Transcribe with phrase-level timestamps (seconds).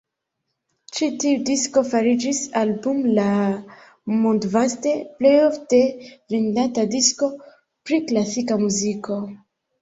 [0.99, 3.25] Ĉi tiu disko fariĝis Album la
[4.23, 5.83] mondvaste plejofte
[6.35, 9.21] vendata disko pri klasika muziko.